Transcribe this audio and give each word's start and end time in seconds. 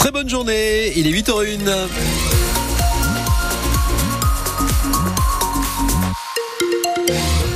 Très 0.00 0.12
bonne 0.12 0.30
journée, 0.30 0.94
il 0.96 1.06
est 1.08 1.10
8h01. 1.10 1.58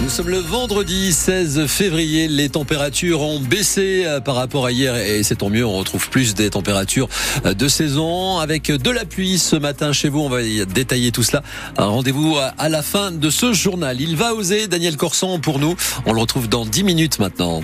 Nous 0.02 0.10
sommes 0.10 0.28
le 0.28 0.40
vendredi 0.40 1.14
16 1.14 1.66
février. 1.66 2.28
Les 2.28 2.50
températures 2.50 3.22
ont 3.22 3.40
baissé 3.40 4.02
euh, 4.04 4.20
par 4.20 4.34
rapport 4.34 4.66
à 4.66 4.72
hier 4.72 4.94
et 4.94 5.22
c'est 5.22 5.36
tant 5.36 5.48
mieux. 5.48 5.64
On 5.64 5.72
retrouve 5.72 6.10
plus 6.10 6.34
des 6.34 6.50
températures 6.50 7.08
euh, 7.46 7.54
de 7.54 7.66
saison 7.66 8.36
avec 8.36 8.70
de 8.70 8.90
la 8.90 9.06
pluie 9.06 9.38
ce 9.38 9.56
matin 9.56 9.94
chez 9.94 10.10
vous. 10.10 10.20
On 10.20 10.28
va 10.28 10.42
détailler 10.42 11.12
tout 11.12 11.22
cela. 11.22 11.42
Rendez-vous 11.78 12.36
à 12.58 12.68
la 12.68 12.82
fin 12.82 13.10
de 13.10 13.30
ce 13.30 13.54
journal. 13.54 14.02
Il 14.02 14.16
va 14.16 14.34
oser 14.34 14.66
Daniel 14.66 14.98
Corson 14.98 15.38
pour 15.40 15.58
nous. 15.58 15.76
On 16.04 16.12
le 16.12 16.20
retrouve 16.20 16.50
dans 16.50 16.66
10 16.66 16.84
minutes 16.84 17.20
maintenant. 17.20 17.62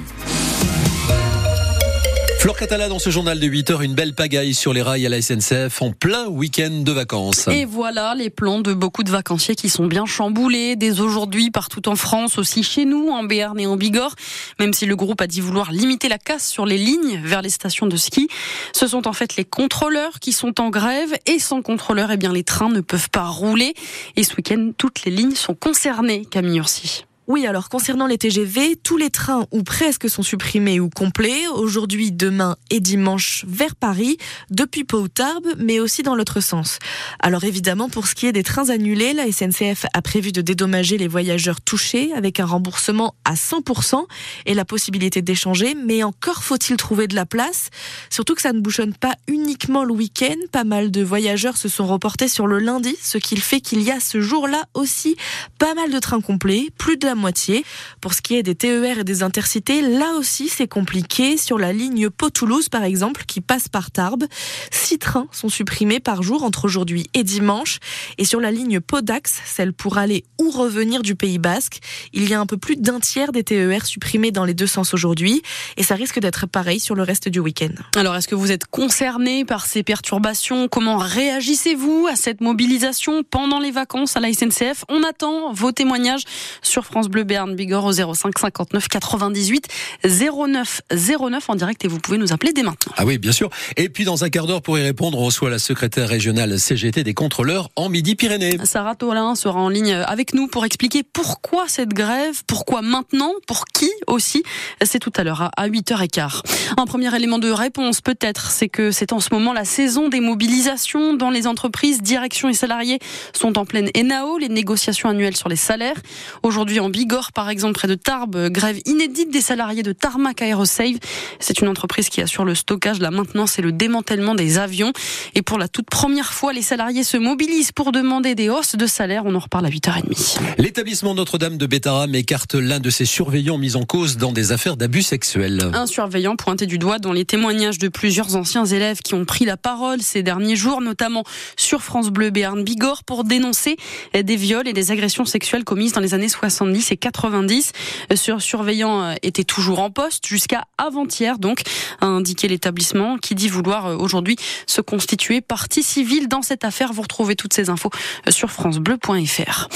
Flore 2.40 2.56
Catala 2.56 2.88
dans 2.88 2.98
ce 2.98 3.10
journal 3.10 3.38
de 3.38 3.46
8 3.46 3.70
heures, 3.70 3.82
une 3.82 3.92
belle 3.92 4.14
pagaille 4.14 4.54
sur 4.54 4.72
les 4.72 4.80
rails 4.80 5.04
à 5.04 5.10
la 5.10 5.20
SNCF 5.20 5.82
en 5.82 5.92
plein 5.92 6.26
week-end 6.26 6.70
de 6.70 6.90
vacances. 6.90 7.46
Et 7.48 7.66
voilà 7.66 8.14
les 8.14 8.30
plans 8.30 8.60
de 8.60 8.72
beaucoup 8.72 9.02
de 9.02 9.10
vacanciers 9.10 9.54
qui 9.54 9.68
sont 9.68 9.86
bien 9.86 10.06
chamboulés 10.06 10.74
dès 10.74 11.00
aujourd'hui 11.00 11.50
partout 11.50 11.86
en 11.86 11.96
France, 11.96 12.38
aussi 12.38 12.62
chez 12.62 12.86
nous, 12.86 13.10
en 13.10 13.24
Béarn 13.24 13.60
et 13.60 13.66
en 13.66 13.76
Bigorre. 13.76 14.14
Même 14.58 14.72
si 14.72 14.86
le 14.86 14.96
groupe 14.96 15.20
a 15.20 15.26
dit 15.26 15.42
vouloir 15.42 15.70
limiter 15.70 16.08
la 16.08 16.16
casse 16.16 16.48
sur 16.48 16.64
les 16.64 16.78
lignes 16.78 17.20
vers 17.22 17.42
les 17.42 17.50
stations 17.50 17.86
de 17.86 17.98
ski, 17.98 18.26
ce 18.72 18.86
sont 18.86 19.06
en 19.06 19.12
fait 19.12 19.36
les 19.36 19.44
contrôleurs 19.44 20.18
qui 20.18 20.32
sont 20.32 20.62
en 20.62 20.70
grève 20.70 21.12
et 21.26 21.38
sans 21.38 21.60
contrôleurs, 21.60 22.10
eh 22.10 22.16
bien 22.16 22.32
les 22.32 22.42
trains 22.42 22.70
ne 22.70 22.80
peuvent 22.80 23.10
pas 23.10 23.26
rouler. 23.26 23.74
Et 24.16 24.24
ce 24.24 24.34
week-end, 24.36 24.70
toutes 24.78 25.04
les 25.04 25.10
lignes 25.10 25.34
sont 25.34 25.54
concernées, 25.54 26.24
Camille 26.24 26.56
Ursi. 26.56 27.04
Oui, 27.32 27.46
alors 27.46 27.68
concernant 27.68 28.08
les 28.08 28.18
TGV, 28.18 28.74
tous 28.74 28.96
les 28.96 29.08
trains 29.08 29.46
ou 29.52 29.62
presque 29.62 30.10
sont 30.10 30.24
supprimés 30.24 30.80
ou 30.80 30.90
complets, 30.90 31.46
aujourd'hui, 31.46 32.10
demain 32.10 32.56
et 32.70 32.80
dimanche 32.80 33.44
vers 33.46 33.76
Paris, 33.76 34.16
depuis 34.50 34.82
Pau 34.82 35.06
Tarbes, 35.06 35.46
mais 35.56 35.78
aussi 35.78 36.02
dans 36.02 36.16
l'autre 36.16 36.40
sens. 36.40 36.80
Alors 37.20 37.44
évidemment, 37.44 37.88
pour 37.88 38.08
ce 38.08 38.16
qui 38.16 38.26
est 38.26 38.32
des 38.32 38.42
trains 38.42 38.68
annulés, 38.70 39.12
la 39.12 39.30
SNCF 39.30 39.86
a 39.94 40.02
prévu 40.02 40.32
de 40.32 40.40
dédommager 40.40 40.98
les 40.98 41.06
voyageurs 41.06 41.60
touchés 41.60 42.12
avec 42.16 42.40
un 42.40 42.46
remboursement 42.46 43.14
à 43.24 43.34
100% 43.34 44.06
et 44.46 44.54
la 44.54 44.64
possibilité 44.64 45.22
d'échanger, 45.22 45.76
mais 45.76 46.02
encore 46.02 46.42
faut-il 46.42 46.76
trouver 46.78 47.06
de 47.06 47.14
la 47.14 47.26
place, 47.26 47.70
surtout 48.10 48.34
que 48.34 48.42
ça 48.42 48.52
ne 48.52 48.58
bouchonne 48.58 48.92
pas 48.92 49.14
uniquement 49.28 49.84
le 49.84 49.92
week-end, 49.92 50.34
pas 50.50 50.64
mal 50.64 50.90
de 50.90 51.04
voyageurs 51.04 51.56
se 51.56 51.68
sont 51.68 51.86
reportés 51.86 52.26
sur 52.26 52.48
le 52.48 52.58
lundi, 52.58 52.96
ce 53.00 53.18
qui 53.18 53.36
fait 53.36 53.60
qu'il 53.60 53.82
y 53.82 53.92
a 53.92 54.00
ce 54.00 54.20
jour-là 54.20 54.64
aussi 54.74 55.14
pas 55.60 55.74
mal 55.74 55.92
de 55.92 55.98
trains 56.00 56.20
complets, 56.20 56.66
plus 56.76 56.96
de 56.96 57.06
la 57.06 57.19
moitié. 57.20 57.64
Pour 58.00 58.14
ce 58.14 58.22
qui 58.22 58.34
est 58.34 58.42
des 58.42 58.56
TER 58.56 58.98
et 58.98 59.04
des 59.04 59.22
intercités, 59.22 59.82
là 59.82 60.14
aussi 60.14 60.48
c'est 60.48 60.66
compliqué. 60.66 61.36
Sur 61.36 61.58
la 61.58 61.72
ligne 61.72 62.10
Pau-Toulouse 62.10 62.68
par 62.68 62.82
exemple, 62.82 63.24
qui 63.26 63.40
passe 63.40 63.68
par 63.68 63.92
Tarbes, 63.92 64.24
six 64.72 64.98
trains 64.98 65.28
sont 65.30 65.48
supprimés 65.48 66.00
par 66.00 66.22
jour 66.22 66.42
entre 66.42 66.64
aujourd'hui 66.64 67.06
et 67.14 67.22
dimanche. 67.22 67.78
Et 68.18 68.24
sur 68.24 68.40
la 68.40 68.50
ligne 68.50 68.80
Pau-Dax, 68.80 69.40
celle 69.44 69.72
pour 69.72 69.98
aller 69.98 70.24
ou 70.40 70.50
revenir 70.50 71.02
du 71.02 71.14
Pays 71.14 71.38
Basque, 71.38 71.78
il 72.12 72.28
y 72.28 72.34
a 72.34 72.40
un 72.40 72.46
peu 72.46 72.56
plus 72.56 72.76
d'un 72.76 72.98
tiers 72.98 73.32
des 73.32 73.44
TER 73.44 73.86
supprimés 73.86 74.32
dans 74.32 74.44
les 74.44 74.54
deux 74.54 74.66
sens 74.66 74.94
aujourd'hui. 74.94 75.42
Et 75.76 75.82
ça 75.82 75.94
risque 75.94 76.18
d'être 76.18 76.46
pareil 76.46 76.80
sur 76.80 76.94
le 76.94 77.02
reste 77.02 77.28
du 77.28 77.38
week-end. 77.38 77.74
Alors 77.94 78.16
est-ce 78.16 78.28
que 78.28 78.34
vous 78.34 78.50
êtes 78.50 78.66
concerné 78.66 79.44
par 79.44 79.66
ces 79.66 79.82
perturbations? 79.82 80.68
Comment 80.68 80.96
réagissez-vous 80.96 82.08
à 82.10 82.16
cette 82.16 82.40
mobilisation 82.40 83.22
pendant 83.22 83.58
les 83.58 83.70
vacances 83.70 84.16
à 84.16 84.20
la 84.20 84.32
SNCF 84.32 84.84
On 84.88 85.02
attend 85.02 85.52
vos 85.52 85.72
témoignages 85.72 86.24
sur 86.62 86.86
France 86.86 87.08
Bleu 87.10 87.24
Béarn 87.24 87.54
Bigorre 87.54 87.84
au 87.84 87.92
05 87.92 88.38
59 88.38 88.88
98 88.88 89.66
09 90.04 90.82
09 90.90 91.50
en 91.50 91.54
direct 91.54 91.84
et 91.84 91.88
vous 91.88 91.98
pouvez 91.98 92.18
nous 92.18 92.32
appeler 92.32 92.52
dès 92.52 92.62
maintenant. 92.62 92.92
Ah 92.96 93.04
oui, 93.04 93.18
bien 93.18 93.32
sûr. 93.32 93.50
Et 93.76 93.88
puis 93.88 94.04
dans 94.04 94.24
un 94.24 94.30
quart 94.30 94.46
d'heure 94.46 94.62
pour 94.62 94.78
y 94.78 94.82
répondre, 94.82 95.18
on 95.18 95.24
reçoit 95.24 95.50
la 95.50 95.58
secrétaire 95.58 96.08
régionale 96.08 96.58
CGT 96.58 97.04
des 97.04 97.14
contrôleurs 97.14 97.68
en 97.76 97.88
Midi-Pyrénées. 97.88 98.58
Sarah 98.64 98.94
Tolin 98.94 99.34
sera 99.34 99.60
en 99.60 99.68
ligne 99.68 99.92
avec 99.92 100.34
nous 100.34 100.46
pour 100.46 100.64
expliquer 100.64 101.02
pourquoi 101.02 101.64
cette 101.68 101.90
grève, 101.90 102.42
pourquoi 102.46 102.82
maintenant, 102.82 103.32
pour 103.46 103.64
qui 103.66 103.90
aussi. 104.06 104.42
C'est 104.82 104.98
tout 104.98 105.12
à 105.16 105.24
l'heure 105.24 105.50
à 105.56 105.68
8h15. 105.68 106.42
Un 106.76 106.86
premier 106.86 107.14
élément 107.14 107.38
de 107.38 107.50
réponse 107.50 108.00
peut-être, 108.00 108.50
c'est 108.50 108.68
que 108.68 108.90
c'est 108.90 109.12
en 109.12 109.20
ce 109.20 109.28
moment 109.32 109.52
la 109.52 109.64
saison 109.64 110.08
des 110.08 110.20
mobilisations 110.20 111.14
dans 111.14 111.30
les 111.30 111.46
entreprises, 111.46 112.02
direction 112.02 112.48
et 112.48 112.54
salariés 112.54 112.98
sont 113.32 113.58
en 113.58 113.64
pleine 113.64 113.90
ENAO, 113.96 114.38
les 114.38 114.48
négociations 114.48 115.08
annuelles 115.08 115.36
sur 115.36 115.48
les 115.48 115.56
salaires. 115.56 116.00
Aujourd'hui 116.42 116.80
en 116.80 116.88
Bigorre, 117.00 117.32
par 117.32 117.48
exemple, 117.48 117.72
près 117.72 117.88
de 117.88 117.94
Tarbes, 117.94 118.50
grève 118.50 118.78
inédite 118.84 119.30
des 119.30 119.40
salariés 119.40 119.82
de 119.82 119.92
Tarmac 119.92 120.42
Aerosave. 120.42 120.98
C'est 121.38 121.62
une 121.62 121.68
entreprise 121.68 122.10
qui 122.10 122.20
assure 122.20 122.44
le 122.44 122.54
stockage, 122.54 122.98
la 122.98 123.10
maintenance 123.10 123.58
et 123.58 123.62
le 123.62 123.72
démantèlement 123.72 124.34
des 124.34 124.58
avions. 124.58 124.92
Et 125.34 125.40
pour 125.40 125.56
la 125.56 125.66
toute 125.66 125.88
première 125.88 126.34
fois, 126.34 126.52
les 126.52 126.60
salariés 126.60 127.02
se 127.02 127.16
mobilisent 127.16 127.72
pour 127.72 127.90
demander 127.90 128.34
des 128.34 128.50
hausses 128.50 128.76
de 128.76 128.84
salaire. 128.84 129.22
On 129.24 129.34
en 129.34 129.38
reparle 129.38 129.64
à 129.64 129.70
8h30. 129.70 130.40
L'établissement 130.58 131.14
Notre-Dame 131.14 131.56
de 131.56 131.64
Bétarame 131.64 132.14
écarte 132.14 132.54
l'un 132.54 132.80
de 132.80 132.90
ses 132.90 133.06
surveillants 133.06 133.56
mis 133.56 133.76
en 133.76 133.84
cause 133.84 134.18
dans 134.18 134.32
des 134.32 134.52
affaires 134.52 134.76
d'abus 134.76 135.02
sexuels. 135.02 135.70
Un 135.72 135.86
surveillant 135.86 136.36
pointé 136.36 136.66
du 136.66 136.76
doigt 136.76 136.98
dans 136.98 137.14
les 137.14 137.24
témoignages 137.24 137.78
de 137.78 137.88
plusieurs 137.88 138.36
anciens 138.36 138.66
élèves 138.66 139.00
qui 139.00 139.14
ont 139.14 139.24
pris 139.24 139.46
la 139.46 139.56
parole 139.56 140.02
ces 140.02 140.22
derniers 140.22 140.56
jours, 140.56 140.82
notamment 140.82 141.24
sur 141.56 141.80
France 141.80 142.10
Bleu 142.10 142.28
Béarn 142.28 142.62
Bigorre, 142.62 143.04
pour 143.04 143.24
dénoncer 143.24 143.78
des 144.12 144.36
viols 144.36 144.68
et 144.68 144.74
des 144.74 144.90
agressions 144.90 145.24
sexuelles 145.24 145.64
commises 145.64 145.94
dans 145.94 146.02
les 146.02 146.12
années 146.12 146.28
70 146.28 146.79
et 146.90 146.96
90. 146.96 147.72
Ce 148.14 148.38
surveillant 148.38 149.02
euh, 149.02 149.14
était 149.22 149.44
toujours 149.44 149.80
en 149.80 149.90
poste 149.90 150.26
jusqu'à 150.26 150.64
avant-hier, 150.78 151.38
donc, 151.38 151.62
a 152.00 152.06
indiqué 152.06 152.48
l'établissement 152.48 153.18
qui 153.18 153.34
dit 153.34 153.48
vouloir 153.48 153.86
euh, 153.86 153.96
aujourd'hui 153.96 154.36
se 154.66 154.80
constituer 154.80 155.40
partie 155.40 155.82
civile 155.82 156.28
dans 156.28 156.42
cette 156.42 156.64
affaire. 156.64 156.92
Vous 156.92 157.02
retrouvez 157.02 157.36
toutes 157.36 157.54
ces 157.54 157.70
infos 157.70 157.90
euh, 158.26 158.30
sur 158.30 158.50
francebleu.fr. 158.50 159.68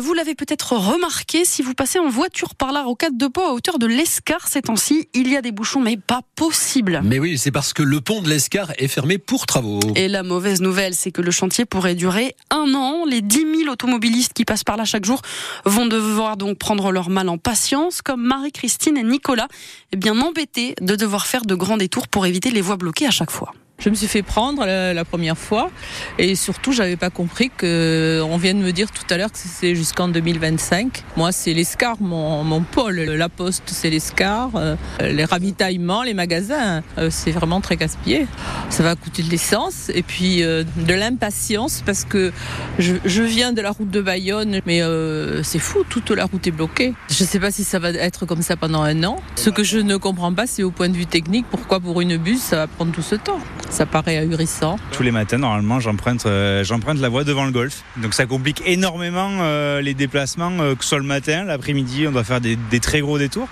Vous 0.00 0.12
l'avez 0.12 0.34
peut-être 0.34 0.76
remarqué, 0.76 1.44
si 1.44 1.62
vous 1.62 1.74
passez 1.74 1.98
en 1.98 2.08
voiture 2.08 2.54
par 2.54 2.72
la 2.72 2.82
rocade 2.82 3.16
de 3.16 3.26
Pau 3.26 3.42
à 3.42 3.52
hauteur 3.52 3.78
de 3.78 3.86
l'Escar 3.86 4.46
ces 4.46 4.62
temps-ci, 4.62 5.08
il 5.14 5.28
y 5.28 5.36
a 5.36 5.42
des 5.42 5.52
bouchons, 5.52 5.80
mais 5.80 5.96
pas 5.96 6.20
possible. 6.36 7.00
Mais 7.04 7.18
oui, 7.18 7.38
c'est 7.38 7.50
parce 7.50 7.72
que 7.72 7.82
le 7.82 8.00
pont 8.00 8.22
de 8.22 8.28
l'Escar 8.28 8.72
est 8.78 8.88
fermé 8.88 9.18
pour 9.18 9.46
travaux. 9.46 9.80
Et 9.96 10.08
la 10.08 10.22
mauvaise 10.22 10.60
nouvelle, 10.60 10.94
c'est 10.94 11.10
que 11.10 11.22
le 11.22 11.30
chantier 11.30 11.64
pourrait 11.64 11.94
durer 11.94 12.36
un 12.50 12.74
an. 12.74 13.04
Les 13.06 13.20
10 13.20 13.46
000 13.64 13.72
automobilistes 13.72 14.32
qui 14.32 14.44
passent 14.44 14.64
par 14.64 14.76
là 14.76 14.84
chaque 14.84 15.04
jour 15.04 15.20
vont 15.64 15.86
devoir 15.86 16.36
donc 16.38 16.58
prendre 16.58 16.90
leur 16.90 17.10
mal 17.10 17.28
en 17.28 17.36
patience, 17.36 18.00
comme 18.00 18.22
Marie-Christine 18.22 18.96
et 18.96 19.02
Nicolas, 19.02 19.48
eh 19.92 19.96
bien 19.96 20.18
embêtés 20.20 20.74
de 20.80 20.96
devoir 20.96 21.26
faire 21.26 21.44
de 21.44 21.54
grands 21.54 21.76
détours 21.76 22.08
pour 22.08 22.24
éviter 22.24 22.50
les 22.50 22.62
voies 22.62 22.76
bloquées 22.76 23.06
à 23.06 23.10
chaque 23.10 23.30
fois. 23.30 23.52
Je 23.80 23.90
me 23.90 23.94
suis 23.94 24.08
fait 24.08 24.24
prendre 24.24 24.66
la, 24.66 25.04
première 25.04 25.38
fois 25.38 25.70
et 26.18 26.34
surtout 26.34 26.72
j'avais 26.72 26.96
pas 26.96 27.10
compris 27.10 27.48
que 27.56 28.20
on 28.28 28.36
vient 28.36 28.52
de 28.52 28.58
me 28.58 28.72
dire 28.72 28.90
tout 28.90 29.04
à 29.08 29.16
l'heure 29.16 29.30
que 29.30 29.38
c'est 29.38 29.76
jusqu'en 29.76 30.08
2025. 30.08 31.04
Moi 31.16 31.30
c'est 31.30 31.54
l'Escar 31.54 31.94
mon, 32.00 32.42
mon 32.42 32.60
pôle, 32.62 32.96
la 32.96 33.28
poste 33.28 33.62
c'est 33.66 33.88
l'Escar, 33.88 34.50
euh, 34.56 34.74
les 35.00 35.24
ravitaillements, 35.24 36.02
les 36.02 36.12
magasins, 36.12 36.82
euh, 36.98 37.08
c'est 37.08 37.30
vraiment 37.30 37.60
très 37.60 37.76
gaspillé. 37.76 38.26
Ça 38.68 38.82
va 38.82 38.96
coûter 38.96 39.22
de 39.22 39.30
l'essence 39.30 39.92
et 39.94 40.02
puis 40.02 40.42
euh, 40.42 40.64
de 40.76 40.94
l'impatience 40.94 41.84
parce 41.86 42.02
que 42.02 42.32
je, 42.80 42.96
je, 43.04 43.22
viens 43.22 43.52
de 43.52 43.62
la 43.62 43.70
route 43.70 43.90
de 43.90 44.00
Bayonne 44.00 44.60
mais 44.66 44.82
c'est 45.44 45.60
fou, 45.60 45.84
toute 45.88 46.10
la 46.10 46.24
route 46.24 46.44
est 46.48 46.50
bloquée. 46.50 46.94
Je 47.08 47.22
sais 47.22 47.38
pas 47.38 47.52
si 47.52 47.62
ça 47.62 47.78
va 47.78 47.90
être 47.90 48.26
comme 48.26 48.42
ça 48.42 48.56
pendant 48.56 48.82
un 48.82 49.04
an. 49.04 49.22
Ce 49.36 49.50
que 49.50 49.62
je 49.62 49.78
ne 49.78 49.96
comprends 49.96 50.34
pas 50.34 50.48
c'est 50.48 50.64
au 50.64 50.72
point 50.72 50.88
de 50.88 50.96
vue 50.96 51.06
technique 51.06 51.46
pourquoi 51.48 51.78
pour 51.78 52.00
une 52.00 52.16
bus 52.16 52.40
ça 52.40 52.56
va 52.56 52.66
prendre 52.66 52.90
tout 52.90 53.02
ce 53.02 53.14
temps? 53.14 53.38
Ça 53.70 53.86
paraît 53.86 54.16
ahurissant. 54.16 54.78
Tous 54.92 55.02
les 55.02 55.10
matins, 55.10 55.38
normalement, 55.38 55.80
j'emprunte 55.80 56.26
euh, 56.26 56.64
j'emprunte 56.64 56.98
la 56.98 57.08
voie 57.08 57.24
devant 57.24 57.44
le 57.44 57.50
golf. 57.50 57.82
Donc 57.96 58.14
ça 58.14 58.26
complique 58.26 58.62
énormément 58.66 59.30
euh, 59.40 59.80
les 59.80 59.94
déplacements, 59.94 60.52
euh, 60.60 60.74
que 60.74 60.82
ce 60.82 60.90
soit 60.90 60.98
le 60.98 61.04
matin, 61.04 61.44
l'après-midi, 61.44 62.06
on 62.08 62.12
doit 62.12 62.24
faire 62.24 62.40
des, 62.40 62.56
très 62.80 63.00
gros 63.00 63.18
détours. 63.18 63.48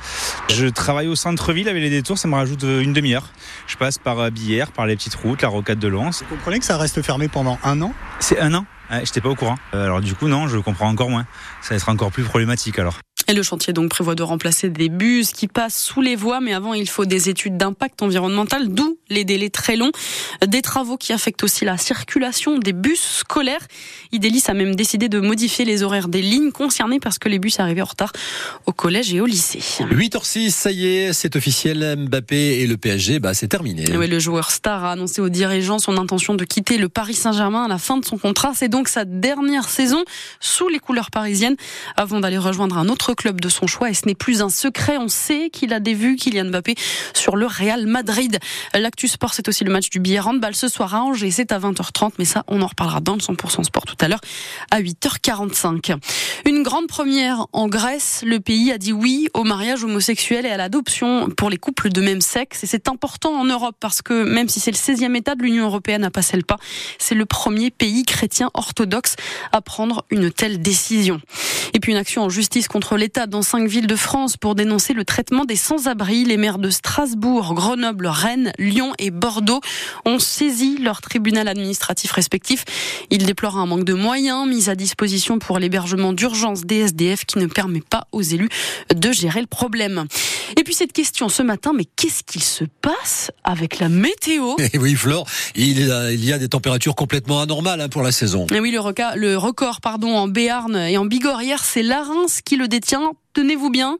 Je 0.50 0.66
travaille 0.66 1.08
au 1.08 1.16
centre-ville 1.16 1.68
avec 1.68 1.82
les 1.82 1.90
détours, 1.90 2.18
ça 2.18 2.28
me 2.28 2.34
rajoute 2.34 2.62
une 2.62 2.92
demi-heure. 2.92 3.30
Je 3.66 3.76
passe 3.76 3.98
par 3.98 4.30
Billère, 4.30 4.72
par 4.72 4.86
les 4.86 4.96
petites 4.96 5.14
routes, 5.14 5.42
la 5.42 5.48
rocade 5.48 5.78
de 5.78 5.88
Lons. 5.88 6.10
Vous 6.10 6.36
comprenez 6.36 6.58
que 6.58 6.64
ça 6.64 6.76
reste 6.76 7.02
fermé 7.02 7.28
pendant 7.28 7.58
un 7.64 7.80
an? 7.82 7.92
C'est 8.20 8.40
un 8.40 8.54
an 8.54 8.64
Je 8.90 9.00
J'étais 9.04 9.20
pas 9.20 9.28
au 9.28 9.34
courant. 9.34 9.58
Alors 9.72 10.00
du 10.00 10.14
coup, 10.14 10.28
non, 10.28 10.48
je 10.48 10.58
comprends 10.58 10.88
encore 10.88 11.10
moins. 11.10 11.26
Ça 11.62 11.70
va 11.70 11.76
être 11.76 11.88
encore 11.88 12.12
plus 12.12 12.24
problématique 12.24 12.78
alors. 12.78 12.98
Et 13.28 13.34
le 13.34 13.42
chantier 13.42 13.72
donc 13.72 13.90
prévoit 13.90 14.14
de 14.14 14.22
remplacer 14.22 14.68
des 14.68 14.88
bus 14.88 15.32
qui 15.32 15.48
passent 15.48 15.80
sous 15.80 16.00
les 16.00 16.14
voies, 16.14 16.40
mais 16.40 16.52
avant 16.52 16.74
il 16.74 16.88
faut 16.88 17.04
des 17.04 17.28
études 17.28 17.56
d'impact 17.56 18.02
environnemental, 18.02 18.68
d'où 18.68 18.98
les 19.08 19.24
délais 19.24 19.50
très 19.50 19.76
longs. 19.76 19.90
Des 20.46 20.62
travaux 20.62 20.96
qui 20.96 21.12
affectent 21.12 21.42
aussi 21.42 21.64
la 21.64 21.76
circulation 21.76 22.58
des 22.58 22.72
bus 22.72 23.00
scolaires. 23.00 23.66
Idélis 24.12 24.44
a 24.46 24.54
même 24.54 24.76
décidé 24.76 25.08
de 25.08 25.18
modifier 25.18 25.64
les 25.64 25.82
horaires 25.82 26.08
des 26.08 26.22
lignes 26.22 26.52
concernées 26.52 27.00
parce 27.00 27.18
que 27.18 27.28
les 27.28 27.38
bus 27.38 27.58
arrivaient 27.58 27.82
en 27.82 27.86
retard 27.86 28.12
au 28.66 28.72
collège 28.72 29.12
et 29.12 29.20
au 29.20 29.26
lycée. 29.26 29.60
8h06, 29.80 30.50
ça 30.50 30.70
y 30.70 30.86
est, 30.86 31.12
c'est 31.12 31.34
officiel. 31.34 31.96
Mbappé 31.96 32.60
et 32.60 32.66
le 32.66 32.76
PSG, 32.76 33.18
bah, 33.18 33.34
c'est 33.34 33.48
terminé. 33.48 33.86
Le 33.86 34.18
joueur 34.20 34.50
star 34.50 34.84
a 34.84 34.92
annoncé 34.92 35.20
aux 35.20 35.28
dirigeants 35.28 35.78
son 35.78 35.96
intention 35.98 36.34
de 36.34 36.44
quitter 36.44 36.78
le 36.78 36.88
Paris 36.88 37.14
Saint-Germain 37.14 37.64
à 37.64 37.68
la 37.68 37.78
fin 37.78 37.96
de 37.96 38.04
son 38.04 38.18
contrat. 38.18 38.52
C'est 38.54 38.68
donc 38.68 38.88
sa 38.88 39.04
dernière 39.04 39.68
saison 39.68 40.04
sous 40.38 40.68
les 40.68 40.78
couleurs 40.78 41.10
parisiennes 41.10 41.56
avant 41.96 42.20
d'aller 42.20 42.38
rejoindre 42.38 42.78
un 42.78 42.88
autre 42.88 43.15
club 43.16 43.40
de 43.40 43.48
son 43.48 43.66
choix 43.66 43.90
et 43.90 43.94
ce 43.94 44.06
n'est 44.06 44.14
plus 44.14 44.42
un 44.42 44.48
secret. 44.48 44.96
On 44.98 45.08
sait 45.08 45.50
qu'il 45.50 45.72
a 45.72 45.80
des 45.80 45.94
vues 45.94 46.14
Kylian 46.14 46.46
Mbappé 46.46 46.76
sur 47.14 47.36
le 47.36 47.46
Real 47.46 47.86
Madrid. 47.86 48.38
L'actu 48.74 49.08
sport, 49.08 49.34
c'est 49.34 49.48
aussi 49.48 49.64
le 49.64 49.72
match 49.72 49.90
du 49.90 49.98
billet 49.98 50.20
handball 50.20 50.54
ce 50.54 50.68
soir 50.68 50.94
à 50.94 51.02
Angers. 51.02 51.30
C'est 51.30 51.50
à 51.50 51.58
20h30, 51.58 52.12
mais 52.18 52.24
ça, 52.24 52.44
on 52.46 52.62
en 52.62 52.66
reparlera 52.66 53.00
dans 53.00 53.14
le 53.14 53.20
100% 53.20 53.64
sport 53.64 53.84
tout 53.84 53.96
à 54.00 54.08
l'heure 54.08 54.20
à 54.70 54.80
8h45. 54.80 55.96
Une 56.44 56.62
grande 56.62 56.86
première 56.86 57.46
en 57.52 57.66
Grèce. 57.68 58.22
Le 58.24 58.38
pays 58.38 58.70
a 58.70 58.78
dit 58.78 58.92
oui 58.92 59.28
au 59.34 59.44
mariage 59.44 59.82
homosexuel 59.82 60.46
et 60.46 60.50
à 60.50 60.56
l'adoption 60.56 61.28
pour 61.30 61.50
les 61.50 61.56
couples 61.56 61.88
de 61.88 62.00
même 62.00 62.20
sexe. 62.20 62.64
Et 62.64 62.66
c'est 62.66 62.88
important 62.88 63.32
en 63.32 63.44
Europe 63.44 63.76
parce 63.80 64.02
que 64.02 64.24
même 64.24 64.48
si 64.48 64.60
c'est 64.60 64.70
le 64.70 64.76
16e 64.76 65.16
État 65.16 65.34
de 65.34 65.42
l'Union 65.42 65.64
européenne 65.64 66.04
à 66.04 66.10
passer 66.10 66.36
le 66.36 66.42
pas, 66.42 66.58
c'est 66.98 67.14
le 67.14 67.26
premier 67.26 67.70
pays 67.70 68.04
chrétien 68.04 68.50
orthodoxe 68.54 69.16
à 69.52 69.60
prendre 69.60 70.04
une 70.10 70.30
telle 70.30 70.60
décision. 70.60 71.20
Et 71.72 71.80
puis 71.80 71.92
une 71.92 71.98
action 71.98 72.22
en 72.22 72.28
justice 72.28 72.68
contre 72.68 72.96
l'État 73.06 73.28
dans 73.28 73.42
cinq 73.42 73.68
villes 73.68 73.86
de 73.86 73.94
France 73.94 74.36
pour 74.36 74.56
dénoncer 74.56 74.92
le 74.92 75.04
traitement 75.04 75.44
des 75.44 75.54
sans-abri. 75.54 76.24
Les 76.24 76.36
maires 76.36 76.58
de 76.58 76.70
Strasbourg, 76.70 77.54
Grenoble, 77.54 78.08
Rennes, 78.08 78.50
Lyon 78.58 78.94
et 78.98 79.12
Bordeaux 79.12 79.60
ont 80.06 80.18
saisi 80.18 80.76
leur 80.78 81.00
tribunal 81.00 81.46
administratif 81.46 82.10
respectif. 82.10 82.64
Ils 83.10 83.24
déplorent 83.24 83.58
un 83.58 83.66
manque 83.66 83.84
de 83.84 83.92
moyens 83.92 84.48
mis 84.48 84.68
à 84.68 84.74
disposition 84.74 85.38
pour 85.38 85.60
l'hébergement 85.60 86.12
d'urgence 86.12 86.64
des 86.64 86.78
SDF 86.78 87.26
qui 87.26 87.38
ne 87.38 87.46
permet 87.46 87.80
pas 87.80 88.08
aux 88.10 88.22
élus 88.22 88.48
de 88.92 89.12
gérer 89.12 89.40
le 89.40 89.46
problème. 89.46 90.06
Et 90.58 90.64
puis 90.64 90.74
cette 90.74 90.92
question 90.92 91.28
ce 91.28 91.44
matin, 91.44 91.70
mais 91.76 91.84
qu'est-ce 91.84 92.24
qu'il 92.24 92.42
se 92.42 92.64
passe 92.82 93.30
avec 93.44 93.78
la 93.78 93.88
météo? 93.88 94.56
Et 94.72 94.78
oui, 94.78 94.96
Flore, 94.96 95.28
il 95.54 95.80
y 95.80 96.32
a, 96.32 96.38
des 96.38 96.48
températures 96.48 96.96
complètement 96.96 97.40
anormales 97.40 97.80
hein, 97.80 97.88
pour 97.88 98.02
la 98.02 98.10
saison. 98.10 98.48
Et 98.52 98.58
oui, 98.58 98.72
le, 98.72 98.80
record, 98.80 99.12
le 99.14 99.36
record 99.36 99.80
pardon, 99.80 100.16
en 100.16 100.26
Béarn 100.26 100.74
et 100.74 100.98
en 100.98 101.04
Bigorre 101.04 101.42
hier, 101.42 101.64
c'est 101.64 101.84
Larens 101.84 102.40
qui 102.44 102.56
le 102.56 102.66
détient. 102.66 102.95
Tenez-vous 103.34 103.70
bien. 103.70 103.98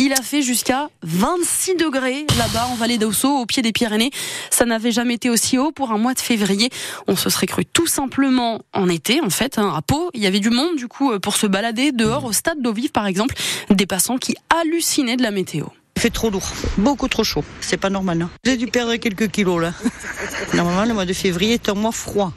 Il 0.00 0.12
a 0.12 0.22
fait 0.22 0.42
jusqu'à 0.42 0.88
26 1.02 1.74
degrés 1.74 2.24
là-bas 2.38 2.68
en 2.70 2.76
vallée 2.76 2.98
d'Osso, 2.98 3.28
au 3.28 3.46
pied 3.46 3.62
des 3.62 3.72
Pyrénées. 3.72 4.12
Ça 4.48 4.64
n'avait 4.64 4.92
jamais 4.92 5.14
été 5.14 5.28
aussi 5.28 5.58
haut 5.58 5.72
pour 5.72 5.90
un 5.90 5.98
mois 5.98 6.14
de 6.14 6.20
février. 6.20 6.70
On 7.08 7.16
se 7.16 7.30
serait 7.30 7.48
cru 7.48 7.64
tout 7.66 7.88
simplement 7.88 8.60
en 8.72 8.88
été, 8.88 9.20
en 9.20 9.30
fait, 9.30 9.58
hein, 9.58 9.72
à 9.76 9.82
Pau. 9.82 10.10
Il 10.14 10.22
y 10.22 10.26
avait 10.28 10.38
du 10.38 10.50
monde, 10.50 10.76
du 10.76 10.86
coup, 10.86 11.18
pour 11.18 11.36
se 11.36 11.48
balader 11.48 11.90
dehors 11.90 12.24
au 12.24 12.32
stade 12.32 12.62
d'eau 12.62 12.72
vive, 12.72 12.92
par 12.92 13.08
exemple. 13.08 13.34
Des 13.70 13.86
passants 13.86 14.18
qui 14.18 14.36
hallucinaient 14.50 15.16
de 15.16 15.22
la 15.22 15.32
météo. 15.32 15.66
Il 15.96 16.00
fait 16.00 16.10
trop 16.10 16.30
lourd, 16.30 16.48
beaucoup 16.76 17.08
trop 17.08 17.24
chaud. 17.24 17.42
C'est 17.60 17.76
pas 17.76 17.90
normal. 17.90 18.22
Hein. 18.22 18.30
J'ai 18.44 18.56
dû 18.56 18.68
perdre 18.68 18.94
quelques 18.96 19.32
kilos 19.32 19.60
là. 19.60 19.72
Normalement, 20.54 20.84
le 20.84 20.94
mois 20.94 21.06
de 21.06 21.12
février 21.12 21.54
est 21.54 21.68
un 21.68 21.74
mois 21.74 21.90
froid. 21.90 22.32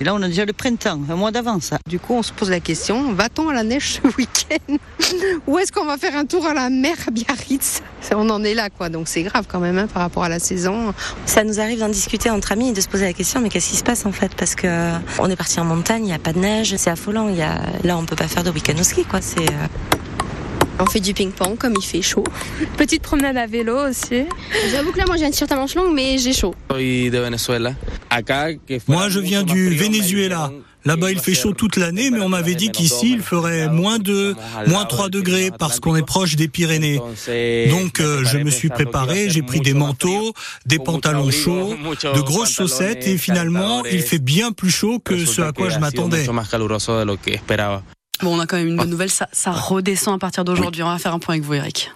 Et 0.00 0.04
là, 0.04 0.14
on 0.14 0.22
a 0.22 0.28
déjà 0.28 0.46
le 0.46 0.54
printemps, 0.54 0.98
un 1.10 1.14
mois 1.14 1.30
d'avance. 1.30 1.72
Du 1.86 1.98
coup, 1.98 2.14
on 2.14 2.22
se 2.22 2.32
pose 2.32 2.48
la 2.48 2.60
question, 2.60 3.12
va-t-on 3.12 3.50
à 3.50 3.52
la 3.52 3.62
neige 3.62 4.00
ce 4.02 4.16
week-end 4.16 4.76
Ou 5.46 5.58
est-ce 5.58 5.70
qu'on 5.72 5.84
va 5.84 5.98
faire 5.98 6.16
un 6.16 6.24
tour 6.24 6.46
à 6.46 6.54
la 6.54 6.70
mer 6.70 6.96
à 7.06 7.10
Biarritz? 7.10 7.82
On 8.14 8.30
en 8.30 8.42
est 8.42 8.54
là, 8.54 8.70
quoi. 8.70 8.88
Donc 8.88 9.08
c'est 9.08 9.22
grave 9.22 9.44
quand 9.46 9.60
même 9.60 9.76
hein, 9.76 9.88
par 9.92 10.00
rapport 10.00 10.24
à 10.24 10.30
la 10.30 10.38
saison. 10.38 10.94
Ça 11.26 11.44
nous 11.44 11.60
arrive 11.60 11.80
d'en 11.80 11.90
discuter 11.90 12.30
entre 12.30 12.52
amis 12.52 12.70
et 12.70 12.72
de 12.72 12.80
se 12.80 12.88
poser 12.88 13.04
la 13.04 13.12
question, 13.12 13.42
mais 13.42 13.50
qu'est-ce 13.50 13.70
qui 13.70 13.76
se 13.76 13.84
passe 13.84 14.06
en 14.06 14.12
fait? 14.12 14.34
Parce 14.34 14.54
que 14.54 14.68
on 15.18 15.28
est 15.28 15.36
parti 15.36 15.60
en 15.60 15.66
montagne, 15.66 16.04
il 16.04 16.08
n'y 16.08 16.14
a 16.14 16.18
pas 16.18 16.32
de 16.32 16.38
neige, 16.38 16.74
c'est 16.76 16.90
affolant. 16.90 17.28
Il 17.28 17.36
y 17.36 17.42
a... 17.42 17.60
Là, 17.84 17.98
on 17.98 18.06
peut 18.06 18.16
pas 18.16 18.28
faire 18.28 18.42
de 18.42 18.50
week-end 18.50 18.78
au 18.80 18.82
ski, 18.82 19.04
quoi. 19.04 19.20
C'est... 19.20 19.44
On 20.78 20.86
fait 20.86 21.00
du 21.00 21.12
ping-pong 21.12 21.58
comme 21.58 21.74
il 21.78 21.84
fait 21.84 22.00
chaud. 22.00 22.24
Petite 22.78 23.02
promenade 23.02 23.36
à 23.36 23.46
vélo 23.46 23.76
aussi. 23.90 24.24
J'avoue 24.70 24.92
que 24.92 24.98
là, 24.98 25.04
moi 25.06 25.18
j'ai 25.18 25.26
un 25.26 25.30
t-shirt 25.30 25.52
à 25.52 25.56
manches 25.56 25.74
longues, 25.74 25.94
mais 25.94 26.16
j'ai 26.16 26.32
chaud. 26.32 26.54
Moi, 28.88 29.08
je 29.08 29.20
viens 29.20 29.42
du 29.42 29.70
Venezuela. 29.70 30.50
Là-bas, 30.86 31.10
il 31.10 31.18
fait 31.18 31.34
chaud 31.34 31.52
toute 31.52 31.76
l'année, 31.76 32.10
mais 32.10 32.20
on 32.20 32.30
m'avait 32.30 32.54
dit 32.54 32.70
qu'ici, 32.70 33.12
il 33.12 33.20
ferait 33.20 33.68
moins 33.68 33.98
2, 33.98 34.34
moins 34.66 34.86
3 34.86 35.10
degrés 35.10 35.50
parce 35.56 35.78
qu'on 35.78 35.94
est 35.94 36.06
proche 36.06 36.36
des 36.36 36.48
Pyrénées. 36.48 37.00
Donc, 37.70 38.00
euh, 38.00 38.24
je 38.24 38.38
me 38.38 38.50
suis 38.50 38.70
préparé, 38.70 39.28
j'ai 39.28 39.42
pris 39.42 39.60
des 39.60 39.74
manteaux, 39.74 40.32
des 40.66 40.78
pantalons 40.78 41.30
chauds, 41.30 41.74
de 42.14 42.20
grosses 42.20 42.52
chaussettes 42.52 43.06
et 43.06 43.18
finalement, 43.18 43.84
il 43.84 44.00
fait 44.00 44.18
bien 44.18 44.52
plus 44.52 44.70
chaud 44.70 45.00
que 45.04 45.24
ce 45.26 45.42
à 45.42 45.52
quoi 45.52 45.68
je 45.68 45.78
m'attendais. 45.78 46.24
Bon, 48.22 48.36
on 48.36 48.40
a 48.40 48.46
quand 48.46 48.58
même 48.58 48.68
une 48.68 48.76
bonne 48.76 48.90
nouvelle, 48.90 49.10
ça, 49.10 49.28
ça 49.32 49.50
redescend 49.50 50.14
à 50.14 50.18
partir 50.18 50.44
d'aujourd'hui. 50.44 50.82
On 50.82 50.90
va 50.90 50.98
faire 50.98 51.14
un 51.14 51.18
point 51.18 51.36
avec 51.36 51.44
vous, 51.44 51.54
Eric. 51.54 51.90